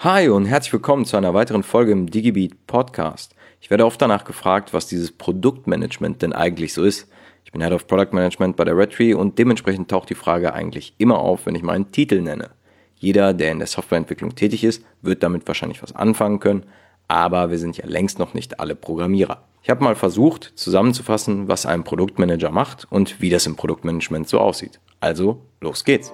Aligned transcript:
Hi 0.00 0.28
und 0.28 0.46
herzlich 0.46 0.72
willkommen 0.72 1.04
zu 1.06 1.16
einer 1.16 1.34
weiteren 1.34 1.64
Folge 1.64 1.90
im 1.90 2.08
DigiBeat 2.08 2.68
Podcast. 2.68 3.34
Ich 3.60 3.68
werde 3.68 3.84
oft 3.84 4.00
danach 4.00 4.22
gefragt, 4.22 4.72
was 4.72 4.86
dieses 4.86 5.10
Produktmanagement 5.10 6.22
denn 6.22 6.32
eigentlich 6.32 6.72
so 6.72 6.84
ist. 6.84 7.08
Ich 7.44 7.50
bin 7.50 7.60
Head 7.60 7.72
of 7.72 7.88
Product 7.88 8.12
Management 8.12 8.54
bei 8.54 8.64
der 8.64 8.76
Redtree 8.76 9.14
und 9.14 9.40
dementsprechend 9.40 9.90
taucht 9.90 10.08
die 10.08 10.14
Frage 10.14 10.52
eigentlich 10.52 10.94
immer 10.98 11.18
auf, 11.18 11.46
wenn 11.46 11.56
ich 11.56 11.64
meinen 11.64 11.90
Titel 11.90 12.20
nenne. 12.20 12.50
Jeder, 12.94 13.34
der 13.34 13.50
in 13.50 13.58
der 13.58 13.66
Softwareentwicklung 13.66 14.36
tätig 14.36 14.62
ist, 14.62 14.84
wird 15.02 15.24
damit 15.24 15.48
wahrscheinlich 15.48 15.82
was 15.82 15.96
anfangen 15.96 16.38
können, 16.38 16.66
aber 17.08 17.50
wir 17.50 17.58
sind 17.58 17.76
ja 17.76 17.84
längst 17.84 18.20
noch 18.20 18.34
nicht 18.34 18.60
alle 18.60 18.76
Programmierer. 18.76 19.42
Ich 19.64 19.68
habe 19.68 19.82
mal 19.82 19.96
versucht 19.96 20.52
zusammenzufassen, 20.54 21.48
was 21.48 21.66
ein 21.66 21.82
Produktmanager 21.82 22.52
macht 22.52 22.86
und 22.88 23.20
wie 23.20 23.30
das 23.30 23.46
im 23.46 23.56
Produktmanagement 23.56 24.28
so 24.28 24.38
aussieht. 24.38 24.78
Also, 25.00 25.42
los 25.60 25.82
geht's. 25.82 26.12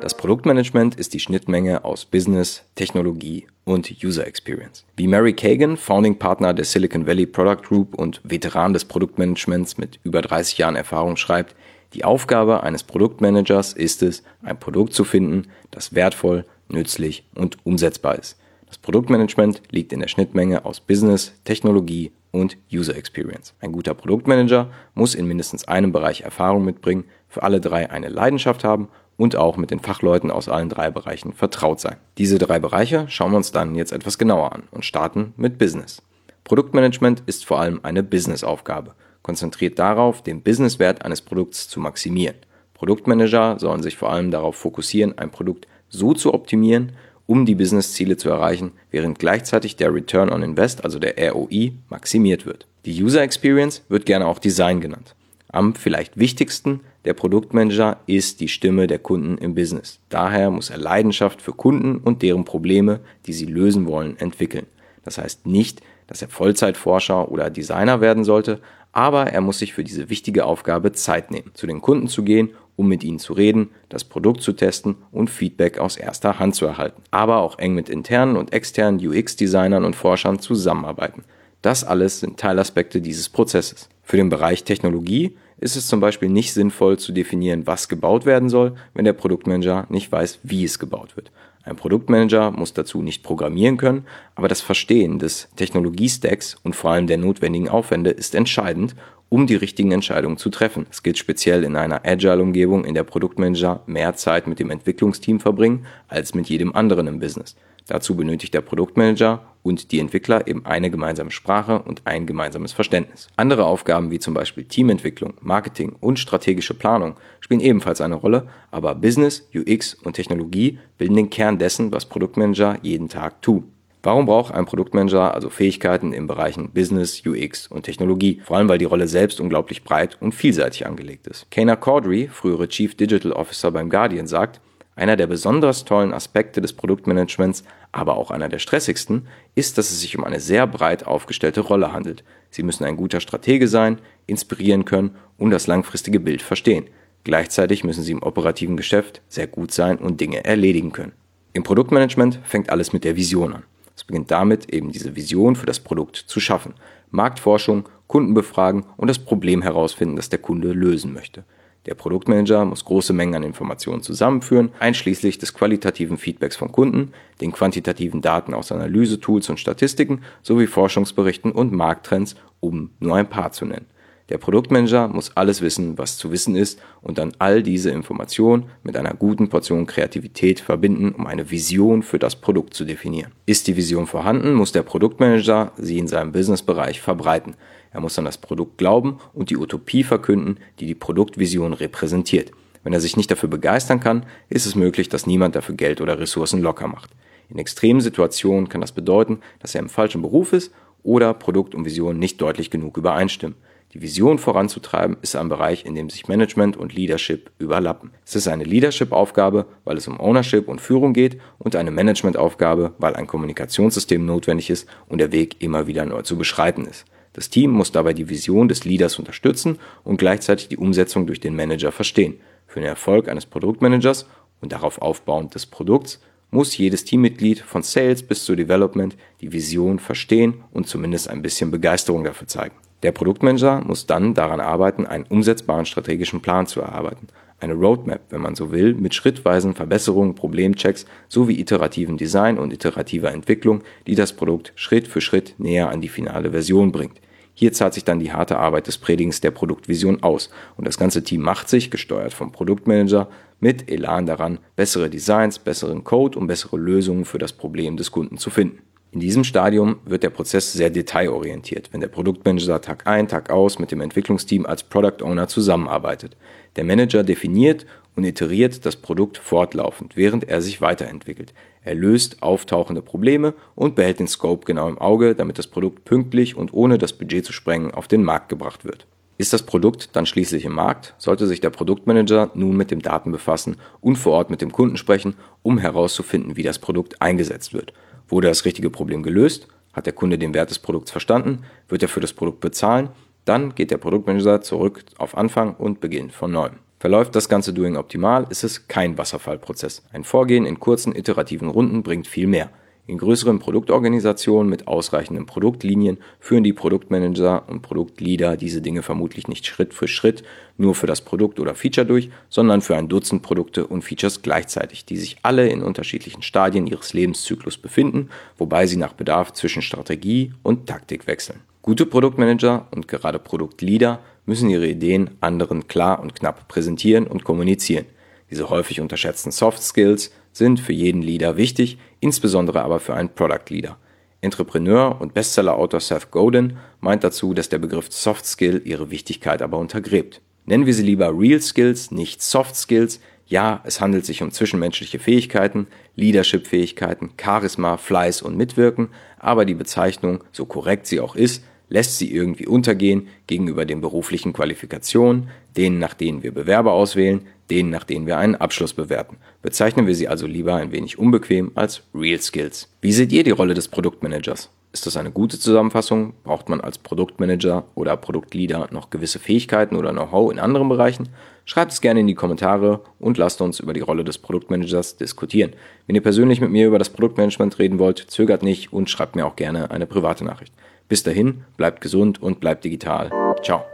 Das 0.00 0.16
Produktmanagement 0.16 0.94
ist 0.94 1.12
die 1.12 1.18
Schnittmenge 1.18 1.84
aus 1.84 2.04
Business, 2.04 2.62
Technologie 2.76 3.48
und 3.64 3.92
User 4.02 4.28
Experience. 4.28 4.84
Wie 4.96 5.08
Mary 5.08 5.32
Kagan, 5.32 5.76
Founding 5.76 6.20
Partner 6.20 6.54
der 6.54 6.64
Silicon 6.64 7.08
Valley 7.08 7.26
Product 7.26 7.62
Group 7.66 7.96
und 7.96 8.20
Veteran 8.22 8.72
des 8.72 8.84
Produktmanagements 8.84 9.76
mit 9.76 9.98
über 10.04 10.22
30 10.22 10.56
Jahren 10.56 10.76
Erfahrung 10.76 11.16
schreibt, 11.16 11.56
die 11.94 12.04
Aufgabe 12.04 12.62
eines 12.62 12.84
Produktmanagers 12.84 13.72
ist 13.72 14.04
es, 14.04 14.22
ein 14.40 14.60
Produkt 14.60 14.92
zu 14.92 15.02
finden, 15.02 15.48
das 15.72 15.94
wertvoll, 15.96 16.44
nützlich 16.68 17.24
und 17.34 17.56
umsetzbar 17.64 18.20
ist. 18.20 18.38
Das 18.68 18.78
Produktmanagement 18.78 19.62
liegt 19.70 19.92
in 19.92 19.98
der 19.98 20.08
Schnittmenge 20.08 20.64
aus 20.64 20.78
Business, 20.78 21.32
Technologie 21.42 22.12
und 22.30 22.56
User 22.72 22.94
Experience. 22.94 23.54
Ein 23.60 23.72
guter 23.72 23.94
Produktmanager 23.94 24.70
muss 24.94 25.16
in 25.16 25.26
mindestens 25.26 25.66
einem 25.66 25.90
Bereich 25.90 26.20
Erfahrung 26.20 26.64
mitbringen, 26.64 27.04
für 27.26 27.42
alle 27.42 27.60
drei 27.60 27.90
eine 27.90 28.08
Leidenschaft 28.08 28.62
haben 28.62 28.88
und 29.18 29.36
auch 29.36 29.58
mit 29.58 29.70
den 29.70 29.80
Fachleuten 29.80 30.30
aus 30.30 30.48
allen 30.48 30.70
drei 30.70 30.90
Bereichen 30.90 31.34
vertraut 31.34 31.80
sein. 31.80 31.96
Diese 32.16 32.38
drei 32.38 32.58
Bereiche 32.58 33.04
schauen 33.08 33.32
wir 33.32 33.36
uns 33.36 33.52
dann 33.52 33.74
jetzt 33.74 33.92
etwas 33.92 34.16
genauer 34.16 34.52
an 34.52 34.62
und 34.70 34.86
starten 34.86 35.34
mit 35.36 35.58
Business. 35.58 36.00
Produktmanagement 36.44 37.24
ist 37.26 37.44
vor 37.44 37.60
allem 37.60 37.80
eine 37.82 38.02
Businessaufgabe, 38.02 38.94
konzentriert 39.22 39.78
darauf, 39.78 40.22
den 40.22 40.40
Businesswert 40.40 41.04
eines 41.04 41.20
Produkts 41.20 41.68
zu 41.68 41.80
maximieren. 41.80 42.36
Produktmanager 42.72 43.58
sollen 43.58 43.82
sich 43.82 43.96
vor 43.96 44.10
allem 44.10 44.30
darauf 44.30 44.56
fokussieren, 44.56 45.18
ein 45.18 45.30
Produkt 45.30 45.66
so 45.88 46.14
zu 46.14 46.32
optimieren, 46.32 46.92
um 47.26 47.44
die 47.44 47.56
Businessziele 47.56 48.16
zu 48.16 48.30
erreichen, 48.30 48.72
während 48.90 49.18
gleichzeitig 49.18 49.76
der 49.76 49.92
Return 49.92 50.30
on 50.30 50.42
Invest, 50.42 50.84
also 50.84 50.98
der 50.98 51.32
ROI, 51.32 51.72
maximiert 51.90 52.46
wird. 52.46 52.66
Die 52.86 53.02
User 53.02 53.20
Experience 53.20 53.82
wird 53.88 54.06
gerne 54.06 54.26
auch 54.26 54.38
Design 54.38 54.80
genannt. 54.80 55.14
Am 55.50 55.74
vielleicht 55.74 56.18
wichtigsten 56.18 56.80
der 57.08 57.14
Produktmanager 57.14 58.00
ist 58.04 58.38
die 58.38 58.48
Stimme 58.48 58.86
der 58.86 58.98
Kunden 58.98 59.38
im 59.38 59.54
Business. 59.54 59.98
Daher 60.10 60.50
muss 60.50 60.68
er 60.68 60.76
Leidenschaft 60.76 61.40
für 61.40 61.54
Kunden 61.54 61.96
und 61.96 62.20
deren 62.20 62.44
Probleme, 62.44 63.00
die 63.24 63.32
sie 63.32 63.46
lösen 63.46 63.86
wollen, 63.86 64.18
entwickeln. 64.18 64.66
Das 65.04 65.16
heißt 65.16 65.46
nicht, 65.46 65.80
dass 66.06 66.20
er 66.20 66.28
Vollzeitforscher 66.28 67.32
oder 67.32 67.48
Designer 67.48 68.02
werden 68.02 68.24
sollte, 68.24 68.60
aber 68.92 69.28
er 69.28 69.40
muss 69.40 69.58
sich 69.58 69.72
für 69.72 69.84
diese 69.84 70.10
wichtige 70.10 70.44
Aufgabe 70.44 70.92
Zeit 70.92 71.30
nehmen, 71.30 71.50
zu 71.54 71.66
den 71.66 71.80
Kunden 71.80 72.08
zu 72.08 72.24
gehen, 72.24 72.50
um 72.76 72.88
mit 72.88 73.02
ihnen 73.02 73.18
zu 73.18 73.32
reden, 73.32 73.70
das 73.88 74.04
Produkt 74.04 74.42
zu 74.42 74.52
testen 74.52 74.96
und 75.10 75.30
Feedback 75.30 75.78
aus 75.78 75.96
erster 75.96 76.38
Hand 76.38 76.56
zu 76.56 76.66
erhalten. 76.66 77.00
Aber 77.10 77.38
auch 77.38 77.58
eng 77.58 77.72
mit 77.72 77.88
internen 77.88 78.36
und 78.36 78.52
externen 78.52 79.00
UX-Designern 79.00 79.86
und 79.86 79.96
Forschern 79.96 80.40
zusammenarbeiten. 80.40 81.24
Das 81.62 81.84
alles 81.84 82.20
sind 82.20 82.38
Teilaspekte 82.38 83.00
dieses 83.00 83.30
Prozesses. 83.30 83.88
Für 84.02 84.18
den 84.18 84.28
Bereich 84.28 84.64
Technologie 84.64 85.38
ist 85.60 85.76
es 85.76 85.86
zum 85.86 86.00
Beispiel 86.00 86.28
nicht 86.28 86.52
sinnvoll 86.52 86.98
zu 86.98 87.12
definieren, 87.12 87.66
was 87.66 87.88
gebaut 87.88 88.26
werden 88.26 88.48
soll, 88.48 88.74
wenn 88.94 89.04
der 89.04 89.12
Produktmanager 89.12 89.86
nicht 89.88 90.10
weiß, 90.10 90.40
wie 90.42 90.64
es 90.64 90.78
gebaut 90.78 91.16
wird. 91.16 91.30
Ein 91.64 91.76
Produktmanager 91.76 92.50
muss 92.50 92.72
dazu 92.72 93.02
nicht 93.02 93.22
programmieren 93.22 93.76
können, 93.76 94.06
aber 94.34 94.48
das 94.48 94.60
Verstehen 94.60 95.18
des 95.18 95.48
Technologiestacks 95.56 96.56
und 96.62 96.74
vor 96.74 96.92
allem 96.92 97.06
der 97.06 97.18
notwendigen 97.18 97.68
Aufwände 97.68 98.10
ist 98.10 98.34
entscheidend, 98.34 98.94
um 99.28 99.46
die 99.46 99.56
richtigen 99.56 99.92
Entscheidungen 99.92 100.38
zu 100.38 100.48
treffen. 100.48 100.86
Es 100.90 101.02
gilt 101.02 101.18
speziell 101.18 101.64
in 101.64 101.76
einer 101.76 102.06
Agile-Umgebung, 102.06 102.84
in 102.84 102.94
der 102.94 103.04
Produktmanager 103.04 103.82
mehr 103.86 104.14
Zeit 104.14 104.46
mit 104.46 104.58
dem 104.58 104.70
Entwicklungsteam 104.70 105.40
verbringen 105.40 105.84
als 106.08 106.34
mit 106.34 106.48
jedem 106.48 106.74
anderen 106.74 107.06
im 107.06 107.18
Business. 107.18 107.54
Dazu 107.88 108.14
benötigt 108.14 108.52
der 108.54 108.60
Produktmanager 108.60 109.42
und 109.62 109.92
die 109.92 109.98
Entwickler 109.98 110.46
eben 110.46 110.64
eine 110.66 110.90
gemeinsame 110.90 111.30
Sprache 111.30 111.80
und 111.80 112.02
ein 112.04 112.26
gemeinsames 112.26 112.72
Verständnis. 112.72 113.28
Andere 113.36 113.64
Aufgaben 113.64 114.10
wie 114.10 114.18
zum 114.18 114.34
Beispiel 114.34 114.64
Teamentwicklung, 114.64 115.34
Marketing 115.40 115.96
und 115.98 116.18
strategische 116.18 116.74
Planung 116.74 117.16
spielen 117.40 117.60
ebenfalls 117.60 118.00
eine 118.00 118.14
Rolle, 118.14 118.46
aber 118.70 118.94
Business, 118.94 119.48
UX 119.54 119.94
und 119.94 120.12
Technologie 120.12 120.78
bilden 120.98 121.16
den 121.16 121.30
Kern 121.30 121.58
dessen, 121.58 121.90
was 121.90 122.06
Produktmanager 122.06 122.76
jeden 122.82 123.08
Tag 123.08 123.40
tun. 123.42 123.72
Warum 124.02 124.26
braucht 124.26 124.54
ein 124.54 124.64
Produktmanager 124.64 125.34
also 125.34 125.50
Fähigkeiten 125.50 126.12
in 126.12 126.26
Bereichen 126.26 126.70
Business, 126.70 127.22
UX 127.26 127.66
und 127.66 127.82
Technologie? 127.82 128.40
Vor 128.44 128.58
allem, 128.58 128.68
weil 128.68 128.78
die 128.78 128.84
Rolle 128.84 129.08
selbst 129.08 129.40
unglaublich 129.40 129.82
breit 129.82 130.16
und 130.20 130.34
vielseitig 130.34 130.86
angelegt 130.86 131.26
ist. 131.26 131.50
Kana 131.50 131.74
Caudry, 131.74 132.28
frühere 132.32 132.68
Chief 132.68 132.94
Digital 132.94 133.32
Officer 133.32 133.72
beim 133.72 133.90
Guardian, 133.90 134.26
sagt, 134.26 134.60
einer 134.98 135.16
der 135.16 135.28
besonders 135.28 135.84
tollen 135.84 136.12
Aspekte 136.12 136.60
des 136.60 136.72
Produktmanagements, 136.72 137.62
aber 137.92 138.16
auch 138.16 138.30
einer 138.30 138.48
der 138.48 138.58
stressigsten, 138.58 139.28
ist, 139.54 139.78
dass 139.78 139.90
es 139.90 140.00
sich 140.00 140.18
um 140.18 140.24
eine 140.24 140.40
sehr 140.40 140.66
breit 140.66 141.06
aufgestellte 141.06 141.60
Rolle 141.60 141.92
handelt. 141.92 142.24
Sie 142.50 142.64
müssen 142.64 142.84
ein 142.84 142.96
guter 142.96 143.20
Stratege 143.20 143.68
sein, 143.68 144.00
inspirieren 144.26 144.84
können 144.84 145.14
und 145.38 145.50
das 145.50 145.68
langfristige 145.68 146.18
Bild 146.18 146.42
verstehen. 146.42 146.86
Gleichzeitig 147.22 147.84
müssen 147.84 148.02
sie 148.02 148.12
im 148.12 148.22
operativen 148.22 148.76
Geschäft 148.76 149.22
sehr 149.28 149.46
gut 149.46 149.70
sein 149.70 149.98
und 149.98 150.20
Dinge 150.20 150.44
erledigen 150.44 150.92
können. 150.92 151.12
Im 151.52 151.62
Produktmanagement 151.62 152.40
fängt 152.42 152.70
alles 152.70 152.92
mit 152.92 153.04
der 153.04 153.16
Vision 153.16 153.54
an. 153.54 153.62
Es 153.94 154.04
beginnt 154.04 154.30
damit, 154.30 154.72
eben 154.72 154.92
diese 154.92 155.14
Vision 155.14 155.56
für 155.56 155.66
das 155.66 155.80
Produkt 155.80 156.16
zu 156.16 156.40
schaffen. 156.40 156.74
Marktforschung, 157.10 157.88
Kunden 158.06 158.34
befragen 158.34 158.84
und 158.96 159.08
das 159.08 159.18
Problem 159.18 159.62
herausfinden, 159.62 160.16
das 160.16 160.28
der 160.28 160.38
Kunde 160.38 160.72
lösen 160.72 161.12
möchte. 161.12 161.44
Der 161.88 161.94
Produktmanager 161.94 162.66
muss 162.66 162.84
große 162.84 163.14
Mengen 163.14 163.36
an 163.36 163.42
Informationen 163.42 164.02
zusammenführen, 164.02 164.72
einschließlich 164.78 165.38
des 165.38 165.54
qualitativen 165.54 166.18
Feedbacks 166.18 166.54
von 166.54 166.70
Kunden, 166.70 167.14
den 167.40 167.50
quantitativen 167.50 168.20
Daten 168.20 168.52
aus 168.52 168.70
Analysetools 168.70 169.48
und 169.48 169.58
Statistiken 169.58 170.20
sowie 170.42 170.66
Forschungsberichten 170.66 171.50
und 171.50 171.72
Markttrends, 171.72 172.36
um 172.60 172.90
nur 173.00 173.16
ein 173.16 173.30
paar 173.30 173.52
zu 173.52 173.64
nennen. 173.64 173.86
Der 174.28 174.36
Produktmanager 174.36 175.08
muss 175.08 175.34
alles 175.36 175.62
wissen, 175.62 175.96
was 175.96 176.18
zu 176.18 176.30
wissen 176.30 176.54
ist 176.54 176.78
und 177.00 177.16
dann 177.16 177.32
all 177.38 177.62
diese 177.62 177.90
Informationen 177.90 178.66
mit 178.82 178.94
einer 178.94 179.14
guten 179.14 179.48
Portion 179.48 179.86
Kreativität 179.86 180.60
verbinden, 180.60 181.12
um 181.12 181.26
eine 181.26 181.50
Vision 181.50 182.02
für 182.02 182.18
das 182.18 182.36
Produkt 182.36 182.74
zu 182.74 182.84
definieren. 182.84 183.32
Ist 183.46 183.68
die 183.68 183.76
Vision 183.76 184.06
vorhanden, 184.06 184.52
muss 184.52 184.72
der 184.72 184.82
Produktmanager 184.82 185.72
sie 185.78 185.98
in 185.98 186.08
seinem 186.08 186.32
Businessbereich 186.32 187.00
verbreiten. 187.00 187.54
Er 187.90 188.00
muss 188.00 188.18
an 188.18 188.26
das 188.26 188.36
Produkt 188.36 188.76
glauben 188.76 189.18
und 189.32 189.48
die 189.48 189.56
Utopie 189.56 190.04
verkünden, 190.04 190.58
die 190.78 190.86
die 190.86 190.94
Produktvision 190.94 191.72
repräsentiert. 191.72 192.52
Wenn 192.84 192.92
er 192.92 193.00
sich 193.00 193.16
nicht 193.16 193.30
dafür 193.30 193.48
begeistern 193.48 193.98
kann, 193.98 194.26
ist 194.50 194.66
es 194.66 194.74
möglich, 194.74 195.08
dass 195.08 195.26
niemand 195.26 195.56
dafür 195.56 195.74
Geld 195.74 196.02
oder 196.02 196.18
Ressourcen 196.18 196.60
locker 196.60 196.86
macht. 196.86 197.10
In 197.48 197.58
extremen 197.58 198.02
Situationen 198.02 198.68
kann 198.68 198.82
das 198.82 198.92
bedeuten, 198.92 199.40
dass 199.58 199.74
er 199.74 199.80
im 199.80 199.88
falschen 199.88 200.20
Beruf 200.20 200.52
ist 200.52 200.70
oder 201.02 201.32
Produkt 201.32 201.74
und 201.74 201.86
Vision 201.86 202.18
nicht 202.18 202.42
deutlich 202.42 202.70
genug 202.70 202.98
übereinstimmen. 202.98 203.56
Die 203.94 204.02
Vision 204.02 204.38
voranzutreiben 204.38 205.16
ist 205.22 205.34
ein 205.34 205.48
Bereich, 205.48 205.86
in 205.86 205.94
dem 205.94 206.10
sich 206.10 206.28
Management 206.28 206.76
und 206.76 206.94
Leadership 206.94 207.50
überlappen. 207.58 208.10
Es 208.26 208.36
ist 208.36 208.46
eine 208.46 208.64
Leadership-Aufgabe, 208.64 209.64
weil 209.84 209.96
es 209.96 210.06
um 210.06 210.20
Ownership 210.20 210.68
und 210.68 210.80
Führung 210.80 211.14
geht 211.14 211.38
und 211.58 211.74
eine 211.74 211.90
Management-Aufgabe, 211.90 212.92
weil 212.98 213.16
ein 213.16 213.26
Kommunikationssystem 213.26 214.26
notwendig 214.26 214.68
ist 214.68 214.86
und 215.08 215.18
der 215.18 215.32
Weg 215.32 215.62
immer 215.62 215.86
wieder 215.86 216.04
neu 216.04 216.20
zu 216.20 216.36
beschreiten 216.36 216.84
ist. 216.84 217.06
Das 217.32 217.48
Team 217.48 217.70
muss 217.70 217.90
dabei 217.90 218.12
die 218.12 218.28
Vision 218.28 218.68
des 218.68 218.84
Leaders 218.84 219.18
unterstützen 219.18 219.78
und 220.04 220.18
gleichzeitig 220.18 220.68
die 220.68 220.76
Umsetzung 220.76 221.26
durch 221.26 221.40
den 221.40 221.56
Manager 221.56 221.90
verstehen. 221.90 222.40
Für 222.66 222.80
den 222.80 222.88
Erfolg 222.88 223.28
eines 223.28 223.46
Produktmanagers 223.46 224.26
und 224.60 224.72
darauf 224.72 225.00
aufbauend 225.00 225.54
des 225.54 225.64
Produkts 225.64 226.20
muss 226.50 226.76
jedes 226.76 227.04
Teammitglied 227.04 227.60
von 227.60 227.82
Sales 227.82 228.22
bis 228.22 228.44
zu 228.44 228.54
Development 228.54 229.16
die 229.40 229.52
Vision 229.52 229.98
verstehen 229.98 230.64
und 230.72 230.86
zumindest 230.86 231.28
ein 231.28 231.40
bisschen 231.40 231.70
Begeisterung 231.70 232.24
dafür 232.24 232.48
zeigen. 232.48 232.74
Der 233.02 233.12
Produktmanager 233.12 233.82
muss 233.84 234.06
dann 234.06 234.34
daran 234.34 234.60
arbeiten, 234.60 235.06
einen 235.06 235.24
umsetzbaren 235.24 235.86
strategischen 235.86 236.40
Plan 236.40 236.66
zu 236.66 236.80
erarbeiten. 236.80 237.28
Eine 237.60 237.74
Roadmap, 237.74 238.20
wenn 238.30 238.40
man 238.40 238.54
so 238.54 238.70
will, 238.72 238.94
mit 238.94 239.14
schrittweisen 239.14 239.74
Verbesserungen, 239.74 240.34
Problemchecks 240.34 241.06
sowie 241.28 241.60
iterativen 241.60 242.16
Design 242.16 242.58
und 242.58 242.72
iterativer 242.72 243.32
Entwicklung, 243.32 243.82
die 244.06 244.14
das 244.14 244.32
Produkt 244.32 244.72
Schritt 244.74 245.08
für 245.08 245.20
Schritt 245.20 245.54
näher 245.58 245.90
an 245.90 246.00
die 246.00 246.08
finale 246.08 246.50
Version 246.50 246.92
bringt. 246.92 247.20
Hier 247.54 247.72
zahlt 247.72 247.94
sich 247.94 248.04
dann 248.04 248.20
die 248.20 248.32
harte 248.32 248.58
Arbeit 248.58 248.86
des 248.86 248.98
Predigens 248.98 249.40
der 249.40 249.50
Produktvision 249.50 250.22
aus 250.22 250.50
und 250.76 250.86
das 250.86 250.96
ganze 250.96 251.24
Team 251.24 251.42
macht 251.42 251.68
sich, 251.68 251.90
gesteuert 251.90 252.32
vom 252.32 252.52
Produktmanager, 252.52 253.28
mit 253.58 253.90
Elan 253.90 254.26
daran, 254.26 254.60
bessere 254.76 255.10
Designs, 255.10 255.58
besseren 255.58 256.04
Code 256.04 256.38
und 256.38 256.46
bessere 256.46 256.76
Lösungen 256.76 257.24
für 257.24 257.38
das 257.38 257.52
Problem 257.52 257.96
des 257.96 258.12
Kunden 258.12 258.38
zu 258.38 258.50
finden. 258.50 258.78
In 259.10 259.20
diesem 259.20 259.42
Stadium 259.42 260.00
wird 260.04 260.22
der 260.22 260.28
Prozess 260.28 260.74
sehr 260.74 260.90
detailorientiert, 260.90 261.88
wenn 261.92 262.02
der 262.02 262.08
Produktmanager 262.08 262.82
Tag 262.82 263.06
ein, 263.06 263.26
Tag 263.26 263.48
aus 263.48 263.78
mit 263.78 263.90
dem 263.90 264.02
Entwicklungsteam 264.02 264.66
als 264.66 264.82
Product 264.82 265.22
Owner 265.22 265.48
zusammenarbeitet. 265.48 266.36
Der 266.76 266.84
Manager 266.84 267.24
definiert 267.24 267.86
und 268.16 268.24
iteriert 268.24 268.84
das 268.84 268.96
Produkt 268.96 269.38
fortlaufend, 269.38 270.14
während 270.14 270.46
er 270.46 270.60
sich 270.60 270.82
weiterentwickelt. 270.82 271.54
Er 271.82 271.94
löst 271.94 272.42
auftauchende 272.42 273.00
Probleme 273.00 273.54
und 273.74 273.94
behält 273.94 274.18
den 274.18 274.28
Scope 274.28 274.66
genau 274.66 274.88
im 274.88 274.98
Auge, 274.98 275.34
damit 275.34 275.58
das 275.58 275.68
Produkt 275.68 276.04
pünktlich 276.04 276.54
und 276.54 276.74
ohne 276.74 276.98
das 276.98 277.14
Budget 277.14 277.46
zu 277.46 277.54
sprengen 277.54 277.92
auf 277.92 278.08
den 278.08 278.22
Markt 278.22 278.50
gebracht 278.50 278.84
wird. 278.84 279.06
Ist 279.38 279.54
das 279.54 279.62
Produkt 279.62 280.16
dann 280.16 280.26
schließlich 280.26 280.66
im 280.66 280.72
Markt, 280.74 281.14
sollte 281.16 281.46
sich 281.46 281.60
der 281.60 281.70
Produktmanager 281.70 282.50
nun 282.54 282.76
mit 282.76 282.90
den 282.90 282.98
Daten 282.98 283.32
befassen 283.32 283.76
und 284.02 284.16
vor 284.16 284.32
Ort 284.34 284.50
mit 284.50 284.60
dem 284.60 284.72
Kunden 284.72 284.98
sprechen, 284.98 285.36
um 285.62 285.78
herauszufinden, 285.78 286.56
wie 286.56 286.62
das 286.62 286.78
Produkt 286.78 287.22
eingesetzt 287.22 287.72
wird. 287.72 287.94
Wurde 288.28 288.48
das 288.48 288.64
richtige 288.64 288.90
Problem 288.90 289.22
gelöst? 289.22 289.68
Hat 289.92 290.06
der 290.06 290.12
Kunde 290.12 290.38
den 290.38 290.54
Wert 290.54 290.70
des 290.70 290.78
Produkts 290.78 291.10
verstanden? 291.10 291.64
Wird 291.88 292.02
er 292.02 292.08
für 292.08 292.20
das 292.20 292.32
Produkt 292.32 292.60
bezahlen? 292.60 293.08
Dann 293.44 293.74
geht 293.74 293.90
der 293.90 293.96
Produktmanager 293.96 294.60
zurück 294.60 295.02
auf 295.16 295.36
Anfang 295.36 295.74
und 295.74 296.00
beginnt 296.00 296.32
von 296.32 296.52
neuem. 296.52 296.74
Verläuft 297.00 297.34
das 297.34 297.48
ganze 297.48 297.72
Doing 297.72 297.96
optimal, 297.96 298.46
ist 298.50 298.64
es 298.64 298.88
kein 298.88 299.16
Wasserfallprozess. 299.16 300.02
Ein 300.12 300.24
Vorgehen 300.24 300.66
in 300.66 300.80
kurzen 300.80 301.14
iterativen 301.14 301.68
Runden 301.68 302.02
bringt 302.02 302.26
viel 302.26 302.46
mehr. 302.46 302.70
In 303.08 303.16
größeren 303.16 303.58
Produktorganisationen 303.58 304.68
mit 304.68 304.86
ausreichenden 304.86 305.46
Produktlinien 305.46 306.18
führen 306.40 306.62
die 306.62 306.74
Produktmanager 306.74 307.66
und 307.66 307.80
Produktleader 307.80 308.58
diese 308.58 308.82
Dinge 308.82 309.02
vermutlich 309.02 309.48
nicht 309.48 309.64
Schritt 309.64 309.94
für 309.94 310.06
Schritt 310.06 310.42
nur 310.76 310.94
für 310.94 311.06
das 311.06 311.22
Produkt 311.22 311.58
oder 311.58 311.74
Feature 311.74 312.06
durch, 312.06 312.28
sondern 312.50 312.82
für 312.82 312.96
ein 312.96 313.08
Dutzend 313.08 313.42
Produkte 313.42 313.86
und 313.86 314.02
Features 314.02 314.42
gleichzeitig, 314.42 315.06
die 315.06 315.16
sich 315.16 315.38
alle 315.42 315.70
in 315.70 315.82
unterschiedlichen 315.82 316.42
Stadien 316.42 316.86
ihres 316.86 317.14
Lebenszyklus 317.14 317.78
befinden, 317.78 318.28
wobei 318.58 318.86
sie 318.86 318.98
nach 318.98 319.14
Bedarf 319.14 319.54
zwischen 319.54 319.80
Strategie 319.80 320.52
und 320.62 320.86
Taktik 320.86 321.26
wechseln. 321.26 321.60
Gute 321.80 322.04
Produktmanager 322.04 322.88
und 322.90 323.08
gerade 323.08 323.38
Produktleader 323.38 324.18
müssen 324.44 324.68
ihre 324.68 324.86
Ideen 324.86 325.30
anderen 325.40 325.88
klar 325.88 326.20
und 326.20 326.34
knapp 326.34 326.68
präsentieren 326.68 327.26
und 327.26 327.42
kommunizieren. 327.42 328.04
Diese 328.50 328.68
häufig 328.68 329.00
unterschätzten 329.00 329.50
Soft 329.50 329.82
Skills 329.82 330.30
sind 330.58 330.80
für 330.80 330.92
jeden 330.92 331.22
Leader 331.22 331.56
wichtig, 331.56 331.98
insbesondere 332.20 332.82
aber 332.82 333.00
für 333.00 333.14
einen 333.14 333.30
Product 333.30 333.70
Leader. 333.70 333.96
Entrepreneur 334.40 335.20
und 335.20 335.34
Bestseller-Autor 335.34 336.00
Seth 336.00 336.30
Godin 336.30 336.76
meint 337.00 337.24
dazu, 337.24 337.54
dass 337.54 337.68
der 337.68 337.78
Begriff 337.78 338.12
Soft 338.12 338.46
Skill 338.46 338.82
ihre 338.84 339.10
Wichtigkeit 339.10 339.62
aber 339.62 339.78
untergräbt. 339.78 340.40
Nennen 340.64 340.86
wir 340.86 340.94
sie 340.94 341.02
lieber 341.02 341.32
Real 341.36 341.60
Skills, 341.60 342.10
nicht 342.10 342.42
Soft 342.42 342.76
Skills. 342.76 343.20
Ja, 343.46 343.80
es 343.84 344.00
handelt 344.00 344.26
sich 344.26 344.42
um 344.42 344.52
zwischenmenschliche 344.52 345.18
Fähigkeiten, 345.18 345.86
Leadership-Fähigkeiten, 346.16 347.30
Charisma, 347.40 347.96
Fleiß 347.96 348.42
und 348.42 348.56
Mitwirken, 348.56 349.08
aber 349.38 349.64
die 349.64 349.74
Bezeichnung, 349.74 350.44
so 350.52 350.66
korrekt 350.66 351.06
sie 351.06 351.20
auch 351.20 351.34
ist, 351.34 351.64
lässt 351.88 352.18
sie 352.18 352.30
irgendwie 352.30 352.66
untergehen 352.66 353.28
gegenüber 353.46 353.86
den 353.86 354.02
beruflichen 354.02 354.52
Qualifikationen, 354.52 355.48
denen 355.76 355.98
nach 355.98 356.14
denen 356.14 356.42
wir 356.42 356.52
Bewerber 356.52 356.92
auswählen, 356.92 357.46
denen 357.70 357.90
nach 357.90 358.04
denen 358.04 358.26
wir 358.26 358.38
einen 358.38 358.56
Abschluss 358.56 358.94
bewerten. 358.94 359.36
Bezeichnen 359.62 360.06
wir 360.06 360.14
sie 360.14 360.28
also 360.28 360.46
lieber 360.46 360.74
ein 360.74 360.92
wenig 360.92 361.18
unbequem 361.18 361.72
als 361.74 362.02
Real 362.14 362.40
Skills. 362.40 362.88
Wie 363.00 363.12
seht 363.12 363.32
ihr 363.32 363.44
die 363.44 363.50
Rolle 363.50 363.74
des 363.74 363.88
Produktmanagers? 363.88 364.70
Ist 364.90 365.06
das 365.06 365.18
eine 365.18 365.30
gute 365.30 365.58
Zusammenfassung? 365.58 366.32
Braucht 366.44 366.70
man 366.70 366.80
als 366.80 366.96
Produktmanager 366.96 367.84
oder 367.94 368.16
Produktleader 368.16 368.88
noch 368.90 369.10
gewisse 369.10 369.38
Fähigkeiten 369.38 369.96
oder 369.96 370.12
Know-how 370.12 370.50
in 370.50 370.58
anderen 370.58 370.88
Bereichen? 370.88 371.28
Schreibt 371.66 371.92
es 371.92 372.00
gerne 372.00 372.20
in 372.20 372.26
die 372.26 372.34
Kommentare 372.34 373.02
und 373.18 373.36
lasst 373.36 373.60
uns 373.60 373.80
über 373.80 373.92
die 373.92 374.00
Rolle 374.00 374.24
des 374.24 374.38
Produktmanagers 374.38 375.18
diskutieren. 375.18 375.74
Wenn 376.06 376.16
ihr 376.16 376.22
persönlich 376.22 376.62
mit 376.62 376.70
mir 376.70 376.86
über 376.86 376.98
das 376.98 377.10
Produktmanagement 377.10 377.78
reden 377.78 377.98
wollt, 377.98 378.18
zögert 378.18 378.62
nicht 378.62 378.90
und 378.90 379.10
schreibt 379.10 379.36
mir 379.36 379.44
auch 379.44 379.56
gerne 379.56 379.90
eine 379.90 380.06
private 380.06 380.44
Nachricht. 380.44 380.72
Bis 381.08 381.22
dahin, 381.22 381.64
bleibt 381.76 382.00
gesund 382.00 382.40
und 382.40 382.60
bleibt 382.60 382.84
digital. 382.84 383.30
Ciao. 383.62 383.84